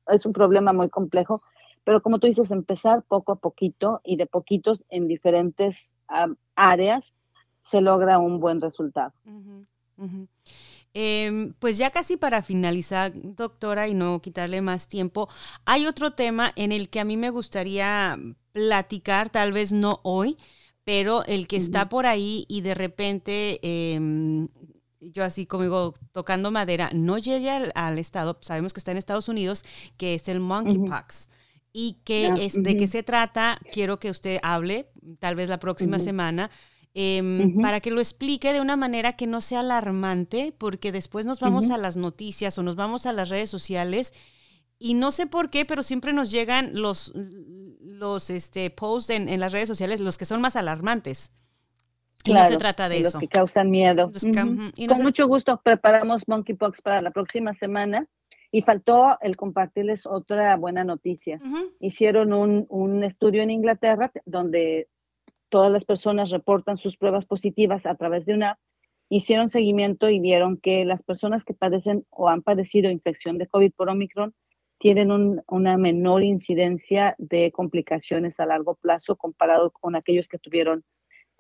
es 0.09 0.27
un 0.27 0.33
problema 0.33 0.73
muy 0.73 0.89
complejo, 0.89 1.43
pero 1.85 2.03
como 2.03 2.19
tú 2.19 2.27
dices, 2.27 2.51
empezar 2.51 3.03
poco 3.03 3.33
a 3.33 3.37
poquito 3.37 4.01
y 4.05 4.17
de 4.17 4.27
poquitos 4.27 4.85
en 4.89 5.09
diferentes 5.09 5.95
áreas 6.55 7.15
se 7.61 7.81
logra 7.81 8.19
un 8.19 8.41
buen 8.41 8.61
resultado. 8.61 9.13
Em, 10.95 11.55
pues 11.55 11.79
ya 11.79 11.91
casi 11.91 12.19
para 12.19 12.43
finalizar, 12.43 13.13
doctora, 13.15 13.89
y 13.89 13.95
no 13.95 14.21
quitarle 14.21 14.61
más 14.61 14.89
tiempo, 14.89 15.29
hay 15.65 15.87
otro 15.87 16.13
tema 16.13 16.53
en 16.55 16.71
el 16.71 16.91
que 16.91 17.01
a 17.01 17.05
mí 17.05 17.17
me 17.17 17.31
gustaría 17.31 18.19
platicar, 18.53 19.31
tal 19.31 19.53
vez 19.53 19.73
no 19.73 20.01
hoy, 20.03 20.37
pero 20.85 21.25
el 21.25 21.49
que 21.49 21.57
está 21.57 21.89
por 21.89 22.05
ahí 22.05 22.45
y 22.49 22.61
de 22.61 22.75
repente, 22.75 23.59
em, 23.63 24.49
yo 25.01 25.25
así 25.25 25.47
como 25.47 25.63
digo, 25.63 25.95
tocando 26.13 26.51
madera, 26.51 26.91
no 26.93 27.17
llegue 27.17 27.51
al, 27.51 27.99
estado, 27.99 28.39
sabemos 28.43 28.75
que 28.75 28.81
está 28.81 28.91
en 28.91 28.99
Estados 28.99 29.29
Unidos, 29.29 29.65
que 29.97 30.15
es 30.15 30.29
el 30.29 30.41
monkeypox. 30.41 31.31
Y 31.75 32.03
que 32.05 32.27
es, 32.39 32.63
de 32.63 32.77
qué 32.77 32.87
se 32.87 33.03
trata, 33.03 33.59
quiero 33.73 33.99
que 33.99 34.11
usted 34.11 34.39
hable, 34.43 34.91
tal 35.19 35.37
vez 35.37 35.49
la 35.49 35.59
próxima 35.59 35.99
semana, 35.99 36.51
em, 36.95 37.61
para 37.61 37.81
que 37.81 37.91
lo 37.91 38.01
explique 38.01 38.53
de 38.53 38.61
una 38.61 38.77
manera 38.77 39.15
que 39.15 39.27
no 39.27 39.41
sea 39.41 39.61
alarmante, 39.61 40.55
porque 40.57 40.93
después 40.93 41.27
nos 41.27 41.41
vamos 41.41 41.71
a 41.71 41.79
las 41.79 41.97
noticias 41.97 42.59
o 42.59 42.63
nos 42.63 42.77
vamos 42.77 43.07
a 43.07 43.13
las 43.13 43.29
redes 43.29 43.51
sociales 43.51 44.13
y 44.85 44.95
no 44.95 45.13
sé 45.13 45.29
por 45.29 45.49
qué, 45.49 45.65
pero 45.65 45.85
siempre 45.85 46.13
nos 46.13 46.33
llegan 46.33 46.73
los, 46.75 47.13
los 47.15 48.31
este, 48.31 48.69
posts 48.69 49.11
en, 49.11 49.39
las 49.39 49.53
redes 49.53 49.69
sociales, 49.69 50.01
los 50.01 50.19
que 50.19 50.25
son 50.25 50.41
más 50.41 50.57
alarmantes. 50.57 51.33
y 52.25 52.33
no 52.35 52.45
se 52.45 52.57
trata 52.57 52.89
de, 52.89 52.99
eso. 52.99 53.13
Los 53.13 53.21
que 53.21 53.29
causan 53.29 53.71
miedo. 53.71 54.11
Con 54.89 55.03
mucho 55.03 55.29
gusto 55.29 55.61
preparamos 55.63 56.27
Monkeypox 56.27 56.83
para 56.83 57.01
la 57.01 57.13
próxima 57.13 57.55
semana. 57.55 58.09
Y 58.55 58.63
faltó 58.63 59.17
el 59.21 59.37
compartirles 59.37 60.05
otra 60.05 60.57
buena 60.57 60.83
noticia. 60.83 61.41
Hicieron 61.79 62.33
un, 62.33 62.67
un, 62.69 63.05
estudio 63.05 63.43
en 63.43 63.51
Inglaterra 63.51 64.11
donde 64.27 64.89
todas 65.53 65.71
las 65.71 65.85
personas 65.85 66.31
reportan 66.31 66.79
sus 66.79 66.97
pruebas 66.97 67.27
positivas 67.27 67.85
a 67.85 67.95
través 67.95 68.25
de 68.25 68.33
una 68.33 68.53
app. 68.53 68.59
Hicieron 69.11 69.51
seguimiento 69.51 70.09
y 70.09 70.19
vieron 70.19 70.57
que 70.57 70.87
las 70.87 71.03
personas 71.03 71.45
que 71.45 71.53
padecen 71.53 72.07
o 72.09 72.31
han 72.31 72.41
padecido 72.41 72.91
infección 72.91 73.37
de 73.37 73.47
COVID 73.47 73.73
por 73.73 73.91
Omicron 73.91 74.35
tienen 74.79 75.43
una 75.47 75.77
menor 75.77 76.23
incidencia 76.25 77.15
de 77.19 77.53
complicaciones 77.53 78.41
a 78.41 78.47
largo 78.47 78.77
plazo 78.77 79.17
comparado 79.17 79.73
con 79.73 79.95
aquellos 79.95 80.27
que 80.27 80.39
tuvieron 80.39 80.85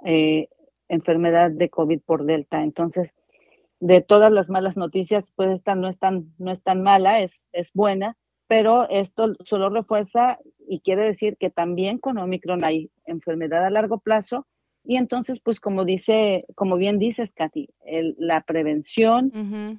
eh, 0.04 0.48
enfermedad 0.88 1.50
de 1.50 1.70
COVID 1.70 2.02
por 2.02 2.26
Delta. 2.26 2.62
Entonces, 2.62 3.14
de 3.80 4.02
todas 4.02 4.30
las 4.30 4.50
malas 4.50 4.76
noticias, 4.76 5.32
pues 5.36 5.50
esta 5.50 5.74
no 5.74 5.88
es 5.88 5.98
tan, 5.98 6.34
no 6.36 6.52
es 6.52 6.62
tan 6.62 6.82
mala, 6.82 7.20
es, 7.20 7.48
es 7.52 7.72
buena, 7.72 8.18
pero 8.52 8.86
esto 8.90 9.32
solo 9.46 9.70
refuerza 9.70 10.38
y 10.68 10.80
quiere 10.80 11.06
decir 11.06 11.38
que 11.38 11.48
también 11.48 11.96
con 11.96 12.18
Omicron 12.18 12.66
hay 12.66 12.90
enfermedad 13.06 13.64
a 13.64 13.70
largo 13.70 13.98
plazo. 13.98 14.46
Y 14.84 14.98
entonces, 14.98 15.40
pues 15.40 15.58
como 15.58 15.86
dice, 15.86 16.44
como 16.54 16.76
bien 16.76 16.98
dices, 16.98 17.32
Katy, 17.32 17.70
la 18.18 18.42
prevención, 18.42 19.32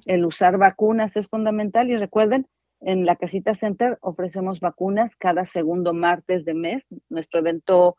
el 0.06 0.26
usar 0.26 0.58
vacunas 0.58 1.14
es 1.14 1.28
fundamental. 1.28 1.88
Y 1.88 1.96
recuerden, 1.96 2.48
en 2.80 3.06
la 3.06 3.14
Casita 3.14 3.54
Center 3.54 3.96
ofrecemos 4.00 4.58
vacunas 4.58 5.14
cada 5.14 5.46
segundo 5.46 5.94
martes 5.94 6.44
de 6.44 6.54
mes. 6.54 6.84
Nuestro 7.08 7.38
evento 7.38 7.94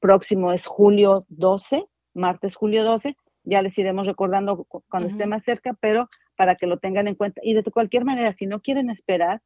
próximo 0.00 0.52
es 0.52 0.66
julio 0.66 1.24
12, 1.28 1.86
martes 2.12 2.56
julio 2.56 2.84
12. 2.84 3.16
Ya 3.44 3.62
les 3.62 3.78
iremos 3.78 4.06
recordando 4.06 4.66
cuando 4.90 5.08
esté 5.08 5.24
más 5.24 5.44
cerca, 5.44 5.72
pero 5.80 6.10
para 6.36 6.56
que 6.56 6.66
lo 6.66 6.78
tengan 6.78 7.08
en 7.08 7.14
cuenta. 7.14 7.40
Y 7.42 7.54
de 7.54 7.62
cualquier 7.62 8.04
manera, 8.04 8.32
si 8.32 8.44
no 8.44 8.60
quieren 8.60 8.90
esperar, 8.90 9.40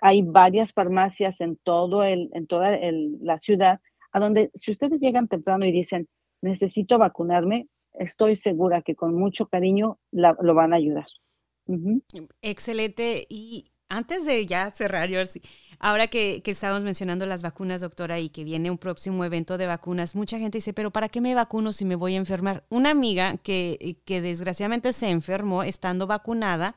hay 0.00 0.22
varias 0.22 0.72
farmacias 0.72 1.40
en, 1.40 1.56
todo 1.56 2.02
el, 2.02 2.30
en 2.32 2.46
toda 2.46 2.76
la 3.20 3.38
ciudad, 3.38 3.80
a 4.12 4.20
donde 4.20 4.50
si 4.54 4.70
ustedes 4.70 5.00
llegan 5.00 5.28
temprano 5.28 5.66
y 5.66 5.72
dicen, 5.72 6.08
necesito 6.40 6.98
vacunarme, 6.98 7.68
estoy 7.92 8.36
segura 8.36 8.82
que 8.82 8.94
con 8.94 9.14
mucho 9.14 9.46
cariño 9.46 9.98
lo 10.12 10.54
van 10.54 10.72
a 10.72 10.76
ayudar. 10.76 11.06
Excelente. 12.42 13.26
Y 13.28 13.70
antes 13.88 14.24
de 14.24 14.44
ya 14.46 14.70
cerrar, 14.70 15.08
ahora 15.78 16.06
que, 16.08 16.42
que 16.42 16.50
estábamos 16.50 16.82
mencionando 16.82 17.26
las 17.26 17.42
vacunas, 17.42 17.80
doctora, 17.80 18.18
y 18.20 18.28
que 18.28 18.44
viene 18.44 18.70
un 18.70 18.78
próximo 18.78 19.24
evento 19.24 19.56
de 19.58 19.66
vacunas, 19.66 20.16
mucha 20.16 20.38
gente 20.38 20.58
dice, 20.58 20.72
pero 20.72 20.90
¿para 20.90 21.08
qué 21.08 21.20
me 21.20 21.34
vacuno 21.34 21.72
si 21.72 21.84
me 21.84 21.94
voy 21.94 22.14
a 22.14 22.18
enfermar? 22.18 22.64
Una 22.68 22.90
amiga 22.90 23.36
que, 23.38 23.98
que 24.04 24.20
desgraciadamente 24.20 24.92
se 24.92 25.10
enfermó 25.10 25.62
estando 25.62 26.06
vacunada, 26.06 26.76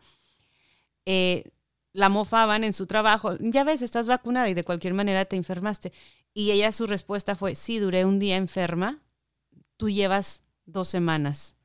eh, 1.05 1.45
la 1.98 2.10
mofaban 2.10 2.63
en 2.63 2.74
su 2.74 2.86
trabajo, 2.86 3.38
ya 3.39 3.63
ves, 3.63 3.82
estás 3.82 4.06
vacunada 4.06 4.48
y 4.48 4.54
de 4.54 4.63
cualquier 4.63 4.94
manera 4.94 5.25
te 5.25 5.36
enfermaste. 5.36 5.92
Y 6.32 6.51
ella 6.51 6.72
su 6.72 6.86
respuesta 6.86 7.36
fue, 7.36 7.56
sí, 7.56 7.80
duré 7.80 8.06
un 8.06 8.20
día 8.20 8.36
enferma, 8.36 9.01
tú 9.77 9.89
llevas 9.89 10.44
dos 10.68 10.88
semanas. 10.89 11.56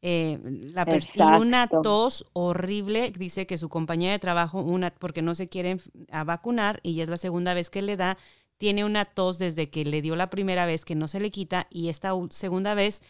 Eh, 0.00 0.38
la 0.72 0.86
y 0.90 1.22
una 1.38 1.68
tos 1.68 2.24
horrible, 2.32 3.10
dice 3.10 3.46
que 3.46 3.58
su 3.58 3.68
compañía 3.68 4.12
de 4.12 4.18
trabajo, 4.18 4.62
una, 4.62 4.94
porque 4.94 5.20
no 5.20 5.34
se 5.34 5.50
quiere 5.50 5.76
a 6.10 6.24
vacunar 6.24 6.80
y 6.82 7.02
es 7.02 7.10
la 7.10 7.18
segunda 7.18 7.52
vez 7.52 7.68
que 7.68 7.82
le 7.82 7.98
da, 7.98 8.16
tiene 8.56 8.82
una 8.82 9.04
tos 9.04 9.38
desde 9.38 9.68
que 9.68 9.84
le 9.84 10.00
dio 10.00 10.16
la 10.16 10.30
primera 10.30 10.64
vez 10.64 10.86
que 10.86 10.94
no 10.94 11.06
se 11.06 11.20
le 11.20 11.30
quita 11.30 11.66
y 11.68 11.90
esta 11.90 12.12
segunda 12.30 12.74
vez 12.74 13.02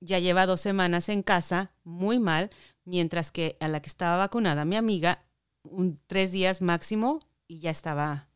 ya 0.00 0.18
lleva 0.18 0.44
dos 0.44 0.60
semanas 0.60 1.08
en 1.08 1.22
casa, 1.22 1.72
muy 1.84 2.18
mal, 2.18 2.50
mientras 2.84 3.32
que 3.32 3.56
a 3.60 3.68
la 3.68 3.80
que 3.80 3.88
estaba 3.88 4.18
vacunada, 4.18 4.66
mi 4.66 4.76
amiga, 4.76 5.20
un, 5.70 5.98
tres 6.06 6.32
días 6.32 6.62
máximo 6.62 7.20
y 7.48 7.58
ya 7.60 7.70
estaba, 7.70 8.28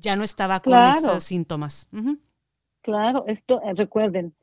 ya 0.00 0.16
no 0.16 0.24
estaba 0.24 0.60
con 0.60 0.74
esos 0.74 1.24
síntomas. 1.24 1.88
Claro, 2.82 3.24
esto, 3.26 3.62
eh, 3.62 3.74
recuerden, 3.74 4.34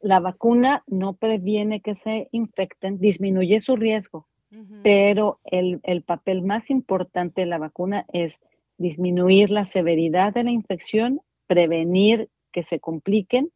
la 0.00 0.20
vacuna 0.20 0.84
no 0.86 1.14
previene 1.14 1.80
que 1.80 1.94
se 1.94 2.28
infecten, 2.32 2.98
disminuye 2.98 3.60
su 3.60 3.76
riesgo, 3.76 4.28
pero 4.82 5.38
el, 5.44 6.02
papel 6.02 6.42
más 6.42 6.70
importante 6.70 7.42
de 7.42 7.46
la 7.46 7.58
vacuna 7.58 8.06
es 8.12 8.40
disminuir 8.78 9.50
la 9.50 9.64
severidad 9.64 10.34
de 10.34 10.44
la 10.44 10.50
infección, 10.50 11.20
prevenir 11.46 12.30
que 12.50 12.62
se 12.64 12.80
compliquen, 12.80 13.52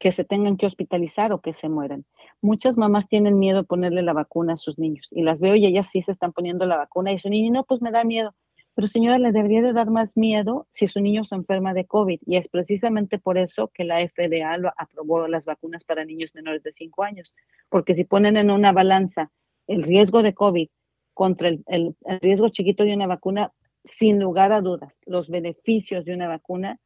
que 0.00 0.12
se 0.12 0.24
tengan 0.24 0.56
que 0.56 0.66
hospitalizar 0.66 1.30
o 1.32 1.42
que 1.42 1.52
se 1.52 1.68
mueran. 1.68 2.06
Muchas 2.40 2.78
mamás 2.78 3.06
tienen 3.06 3.38
miedo 3.38 3.58
de 3.58 3.64
ponerle 3.64 4.02
la 4.02 4.14
vacuna 4.14 4.54
a 4.54 4.56
sus 4.56 4.78
niños 4.78 5.06
y 5.10 5.22
las 5.22 5.38
veo 5.38 5.54
y 5.56 5.66
ellas 5.66 5.88
sí 5.92 6.00
se 6.00 6.10
están 6.10 6.32
poniendo 6.32 6.64
la 6.64 6.78
vacuna 6.78 7.12
y 7.12 7.18
su 7.18 7.28
niño, 7.28 7.52
no, 7.52 7.64
pues 7.64 7.82
me 7.82 7.92
da 7.92 8.02
miedo. 8.02 8.34
Pero 8.74 8.86
señora, 8.86 9.18
le 9.18 9.30
debería 9.30 9.60
de 9.60 9.74
dar 9.74 9.90
más 9.90 10.16
miedo 10.16 10.66
si 10.70 10.86
su 10.86 11.00
niño 11.00 11.24
se 11.24 11.34
enferma 11.34 11.74
de 11.74 11.84
COVID. 11.84 12.18
Y 12.24 12.36
es 12.36 12.48
precisamente 12.48 13.18
por 13.18 13.36
eso 13.36 13.70
que 13.74 13.84
la 13.84 13.98
FDA 13.98 14.56
lo 14.56 14.72
aprobó 14.74 15.28
las 15.28 15.44
vacunas 15.44 15.84
para 15.84 16.06
niños 16.06 16.34
menores 16.34 16.62
de 16.62 16.72
5 16.72 17.02
años. 17.02 17.34
Porque 17.68 17.94
si 17.94 18.04
ponen 18.04 18.38
en 18.38 18.50
una 18.50 18.72
balanza 18.72 19.30
el 19.66 19.82
riesgo 19.82 20.22
de 20.22 20.32
COVID 20.32 20.68
contra 21.12 21.48
el, 21.48 21.94
riesgo 22.22 22.48
chiquito 22.48 22.84
de 22.84 22.94
una 22.94 23.06
vacuna, 23.06 23.52
sin 23.84 24.18
lugar 24.18 24.50
a 24.52 24.62
dudas, 24.62 24.98
los 25.04 25.28
beneficios 25.28 26.06
de 26.06 26.14
una 26.14 26.28
vacuna 26.28 26.78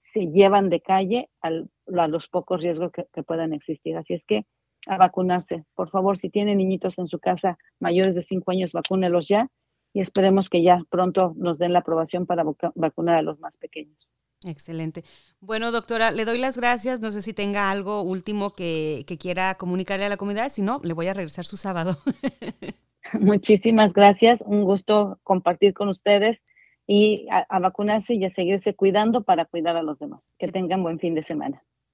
se 0.00 0.32
llevan 0.32 0.68
de 0.68 0.80
calle 0.80 1.30
a 1.86 2.08
los 2.08 2.28
pocos 2.28 2.62
riesgos 2.62 2.92
que, 2.92 3.06
que 3.12 3.22
puedan 3.22 3.52
existir. 3.52 3.96
Así 3.96 4.14
es 4.14 4.24
que 4.24 4.46
a 4.86 4.96
vacunarse. 4.96 5.64
Por 5.74 5.90
favor, 5.90 6.16
si 6.16 6.30
tienen 6.30 6.58
niñitos 6.58 6.98
en 6.98 7.08
su 7.08 7.18
casa 7.18 7.58
mayores 7.80 8.14
de 8.14 8.22
5 8.22 8.50
años, 8.50 8.72
vacúnelos 8.72 9.28
ya 9.28 9.50
y 9.92 10.00
esperemos 10.00 10.48
que 10.48 10.62
ya 10.62 10.82
pronto 10.90 11.34
nos 11.36 11.58
den 11.58 11.72
la 11.72 11.80
aprobación 11.80 12.26
para 12.26 12.44
vacunar 12.74 13.16
a 13.16 13.22
los 13.22 13.38
más 13.40 13.58
pequeños. 13.58 14.08
Excelente. 14.44 15.04
Bueno, 15.40 15.72
doctora, 15.72 16.10
le 16.10 16.24
doy 16.24 16.38
las 16.38 16.58
gracias. 16.58 17.00
No 17.00 17.10
sé 17.10 17.22
si 17.22 17.32
tenga 17.32 17.70
algo 17.70 18.02
último 18.02 18.50
que, 18.50 19.04
quiera 19.18 19.54
comunicarle 19.56 20.04
a 20.04 20.08
la 20.10 20.18
comunidad. 20.18 20.50
Si 20.50 20.62
no, 20.62 20.80
le 20.84 20.92
voy 20.92 21.08
a 21.08 21.14
regresar 21.14 21.46
su 21.46 21.56
sábado. 21.56 21.96
Muchísimas 23.20 23.92
gracias. 23.92 24.42
Un 24.42 24.64
gusto 24.64 25.18
compartir 25.22 25.72
con 25.72 25.88
ustedes 25.88 26.44
y 26.86 27.26
a 27.30 27.58
vacunarse 27.58 28.14
y 28.14 28.24
a 28.24 28.30
seguirse 28.30 28.74
cuidando 28.74 29.24
para 29.24 29.46
cuidar 29.46 29.76
a 29.76 29.82
los 29.82 29.98
demás. 29.98 30.22
Que 30.38 30.48
tengan 30.48 30.82
buen 30.82 30.98
fin 30.98 31.14
de 31.14 31.22
semana. 31.22 31.64